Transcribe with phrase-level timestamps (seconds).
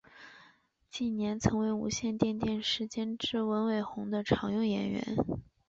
[0.89, 5.15] 近年曾为无线电视监制文伟鸿的常用演员。